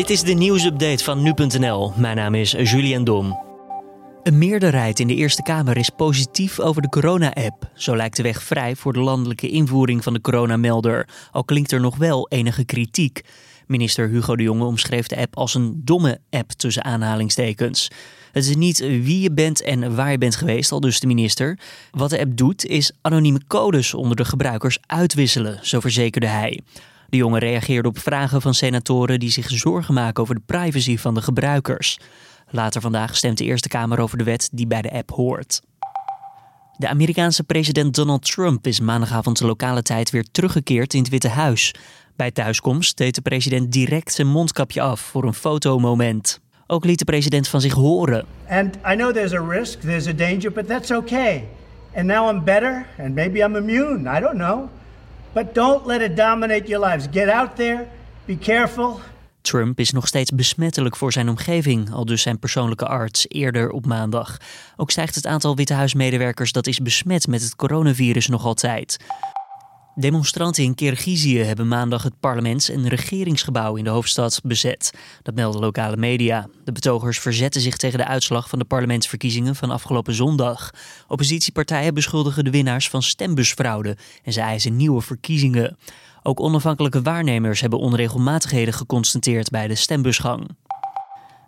Dit 0.00 0.10
is 0.10 0.22
de 0.22 0.32
nieuwsupdate 0.32 1.04
van 1.04 1.22
nu.nl. 1.22 1.92
Mijn 1.96 2.16
naam 2.16 2.34
is 2.34 2.50
Julian 2.50 3.04
Dom. 3.04 3.38
Een 4.22 4.38
meerderheid 4.38 5.00
in 5.00 5.06
de 5.06 5.14
Eerste 5.14 5.42
Kamer 5.42 5.76
is 5.76 5.90
positief 5.90 6.60
over 6.60 6.82
de 6.82 6.88
corona-app. 6.88 7.70
Zo 7.74 7.96
lijkt 7.96 8.16
de 8.16 8.22
weg 8.22 8.42
vrij 8.42 8.76
voor 8.76 8.92
de 8.92 9.00
landelijke 9.00 9.48
invoering 9.48 10.02
van 10.02 10.12
de 10.12 10.20
coronamelder. 10.20 11.08
Al 11.30 11.44
klinkt 11.44 11.72
er 11.72 11.80
nog 11.80 11.96
wel 11.96 12.28
enige 12.28 12.64
kritiek. 12.64 13.20
Minister 13.66 14.08
Hugo 14.08 14.36
de 14.36 14.42
Jonge 14.42 14.64
omschreef 14.64 15.06
de 15.06 15.16
app 15.16 15.36
als 15.36 15.54
een 15.54 15.80
domme 15.84 16.20
app 16.30 16.50
tussen 16.50 16.84
aanhalingstekens. 16.84 17.90
Het 18.32 18.46
is 18.46 18.56
niet 18.56 18.78
wie 18.78 19.20
je 19.20 19.32
bent 19.32 19.62
en 19.62 19.94
waar 19.94 20.10
je 20.10 20.18
bent 20.18 20.36
geweest, 20.36 20.72
al 20.72 20.80
dus 20.80 21.00
de 21.00 21.06
minister. 21.06 21.58
Wat 21.90 22.10
de 22.10 22.20
app 22.20 22.36
doet, 22.36 22.66
is 22.66 22.92
anonieme 23.00 23.40
codes 23.46 23.94
onder 23.94 24.16
de 24.16 24.24
gebruikers 24.24 24.78
uitwisselen, 24.86 25.58
zo 25.62 25.80
verzekerde 25.80 26.26
hij. 26.26 26.60
De 27.10 27.16
jongen 27.16 27.40
reageerde 27.40 27.88
op 27.88 27.98
vragen 27.98 28.40
van 28.40 28.54
senatoren 28.54 29.20
die 29.20 29.30
zich 29.30 29.50
zorgen 29.50 29.94
maken 29.94 30.22
over 30.22 30.34
de 30.34 30.42
privacy 30.46 30.96
van 30.96 31.14
de 31.14 31.22
gebruikers. 31.22 31.98
Later 32.50 32.80
vandaag 32.80 33.16
stemt 33.16 33.38
de 33.38 33.44
Eerste 33.44 33.68
Kamer 33.68 34.00
over 34.00 34.18
de 34.18 34.24
wet 34.24 34.48
die 34.52 34.66
bij 34.66 34.82
de 34.82 34.92
app 34.92 35.10
hoort. 35.10 35.60
De 36.76 36.88
Amerikaanse 36.88 37.44
president 37.44 37.94
Donald 37.94 38.32
Trump 38.32 38.66
is 38.66 38.80
maandagavond 38.80 39.40
lokale 39.40 39.82
tijd 39.82 40.10
weer 40.10 40.24
teruggekeerd 40.32 40.94
in 40.94 41.00
het 41.00 41.10
Witte 41.10 41.28
Huis. 41.28 41.74
Bij 42.16 42.30
thuiskomst 42.30 42.96
deed 42.96 43.14
de 43.14 43.20
president 43.20 43.72
direct 43.72 44.12
zijn 44.12 44.28
mondkapje 44.28 44.80
af 44.80 45.00
voor 45.00 45.24
een 45.24 45.34
fotomoment. 45.34 46.40
Ook 46.66 46.84
liet 46.84 46.98
de 46.98 47.04
president 47.04 47.48
van 47.48 47.60
zich 47.60 47.72
horen. 47.72 48.24
And 48.48 48.76
I 48.76 48.94
know 48.94 49.12
there's 49.12 49.32
a 49.32 49.46
risk, 49.48 49.80
there's 49.80 50.06
a 50.06 50.12
danger, 50.12 50.52
but 50.52 50.66
that's 50.66 50.90
okay. 50.90 51.44
And 51.96 52.06
now 52.06 52.34
I'm 52.34 52.44
better, 52.44 52.86
and 52.98 53.14
maybe 53.14 53.38
I'm 53.38 53.56
immune, 53.56 54.18
I 54.18 54.20
don't 54.20 54.36
know. 54.36 54.68
But 55.32 55.54
don't 55.54 55.86
let 55.86 56.00
it 56.00 56.16
dominate 56.16 56.66
your 56.66 56.86
lives. 56.86 57.06
Get 57.12 57.28
out 57.28 57.56
there, 57.56 57.86
be 58.24 58.38
careful. 58.38 59.00
Trump 59.40 59.78
is 59.78 59.90
nog 59.90 60.06
steeds 60.06 60.30
besmettelijk 60.30 60.96
voor 60.96 61.12
zijn 61.12 61.28
omgeving, 61.28 61.92
al 61.92 62.04
dus 62.04 62.22
zijn 62.22 62.38
persoonlijke 62.38 62.86
arts 62.86 63.26
eerder 63.28 63.70
op 63.70 63.86
maandag. 63.86 64.36
Ook 64.76 64.90
stijgt 64.90 65.14
het 65.14 65.26
aantal 65.26 65.56
Witte 65.56 65.74
Huismedewerkers 65.74 66.52
dat 66.52 66.66
is 66.66 66.78
besmet 66.78 67.26
met 67.26 67.42
het 67.42 67.56
coronavirus 67.56 68.26
nog 68.26 68.44
altijd. 68.44 68.96
Demonstranten 69.94 70.64
in 70.64 70.74
Kirgizië 70.74 71.38
hebben 71.38 71.68
maandag 71.68 72.02
het 72.02 72.20
parlements- 72.20 72.70
en 72.70 72.88
regeringsgebouw 72.88 73.76
in 73.76 73.84
de 73.84 73.90
hoofdstad 73.90 74.40
bezet. 74.44 74.92
Dat 75.22 75.34
melden 75.34 75.60
lokale 75.60 75.96
media. 75.96 76.48
De 76.64 76.72
betogers 76.72 77.18
verzetten 77.18 77.60
zich 77.60 77.76
tegen 77.76 77.98
de 77.98 78.06
uitslag 78.06 78.48
van 78.48 78.58
de 78.58 78.64
parlementsverkiezingen 78.64 79.56
van 79.56 79.70
afgelopen 79.70 80.14
zondag. 80.14 80.70
Oppositiepartijen 81.08 81.94
beschuldigen 81.94 82.44
de 82.44 82.50
winnaars 82.50 82.88
van 82.88 83.02
stembusfraude 83.02 83.96
en 84.22 84.32
ze 84.32 84.40
eisen 84.40 84.76
nieuwe 84.76 85.00
verkiezingen. 85.00 85.76
Ook 86.22 86.40
onafhankelijke 86.40 87.02
waarnemers 87.02 87.60
hebben 87.60 87.78
onregelmatigheden 87.78 88.74
geconstateerd 88.74 89.50
bij 89.50 89.68
de 89.68 89.74
stembusgang. 89.74 90.48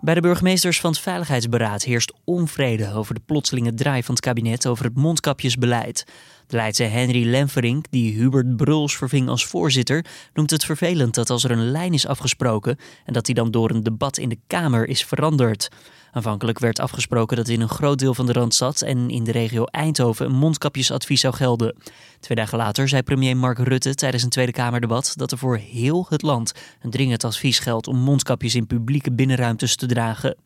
Bij 0.00 0.14
de 0.14 0.20
burgemeesters 0.20 0.80
van 0.80 0.90
het 0.90 1.00
Veiligheidsberaad 1.00 1.82
heerst 1.82 2.12
onvrede 2.24 2.92
over 2.92 3.14
de 3.14 3.20
plotselinge 3.26 3.74
draai 3.74 4.02
van 4.02 4.14
het 4.14 4.24
kabinet 4.24 4.66
over 4.66 4.84
het 4.84 4.96
mondkapjesbeleid. 4.96 6.04
De 6.46 6.56
Leidse 6.56 6.82
Henry 6.82 7.30
Lenverink, 7.30 7.86
die 7.90 8.14
Hubert 8.14 8.56
Bruls 8.56 8.96
verving 8.96 9.28
als 9.28 9.46
voorzitter, 9.46 10.04
noemt 10.34 10.50
het 10.50 10.64
vervelend 10.64 11.14
dat 11.14 11.30
als 11.30 11.44
er 11.44 11.50
een 11.50 11.70
lijn 11.70 11.92
is 11.92 12.06
afgesproken 12.06 12.78
en 13.04 13.12
dat 13.12 13.26
die 13.26 13.34
dan 13.34 13.50
door 13.50 13.70
een 13.70 13.82
debat 13.82 14.18
in 14.18 14.28
de 14.28 14.38
Kamer 14.46 14.88
is 14.88 15.04
veranderd. 15.04 15.68
Aanvankelijk 16.12 16.58
werd 16.58 16.80
afgesproken 16.80 17.36
dat 17.36 17.48
in 17.48 17.60
een 17.60 17.68
groot 17.68 17.98
deel 17.98 18.14
van 18.14 18.26
de 18.26 18.32
Randstad 18.32 18.82
en 18.82 19.10
in 19.10 19.24
de 19.24 19.32
regio 19.32 19.64
Eindhoven 19.64 20.26
een 20.26 20.36
mondkapjesadvies 20.36 21.20
zou 21.20 21.34
gelden. 21.34 21.76
Twee 22.20 22.36
dagen 22.36 22.58
later 22.58 22.88
zei 22.88 23.02
premier 23.02 23.36
Mark 23.36 23.58
Rutte 23.58 23.94
tijdens 23.94 24.22
een 24.22 24.28
Tweede 24.28 24.52
Kamerdebat 24.52 25.12
dat 25.16 25.32
er 25.32 25.38
voor 25.38 25.56
heel 25.56 26.06
het 26.08 26.22
land 26.22 26.52
een 26.82 26.90
dringend 26.90 27.24
advies 27.24 27.58
geldt 27.58 27.86
om 27.86 27.96
mondkapjes 27.96 28.54
in 28.54 28.66
publieke 28.66 29.12
binnenruimtes 29.12 29.76
te 29.76 29.86
dragen. 29.86 30.36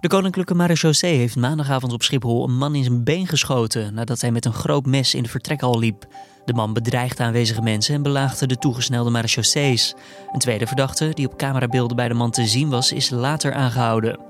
De 0.00 0.08
Koninklijke 0.08 0.54
Marechaussee 0.54 1.16
heeft 1.16 1.36
maandagavond 1.36 1.92
op 1.92 2.02
Schiphol 2.02 2.44
een 2.44 2.56
man 2.56 2.74
in 2.74 2.84
zijn 2.84 3.04
been 3.04 3.26
geschoten 3.26 3.94
nadat 3.94 4.20
hij 4.20 4.30
met 4.30 4.44
een 4.44 4.52
groot 4.52 4.86
mes 4.86 5.14
in 5.14 5.22
de 5.22 5.28
vertrekhal 5.28 5.78
liep. 5.78 6.06
De 6.44 6.52
man 6.52 6.72
bedreigde 6.72 7.22
aanwezige 7.22 7.62
mensen 7.62 7.94
en 7.94 8.02
belaagde 8.02 8.46
de 8.46 8.58
toegesnelde 8.58 9.10
marechaussees. 9.10 9.94
Een 10.32 10.38
tweede 10.38 10.66
verdachte, 10.66 11.10
die 11.14 11.26
op 11.26 11.36
camerabeelden 11.36 11.96
bij 11.96 12.08
de 12.08 12.14
man 12.14 12.30
te 12.30 12.46
zien 12.46 12.68
was, 12.68 12.92
is 12.92 13.10
later 13.10 13.52
aangehouden. 13.52 14.29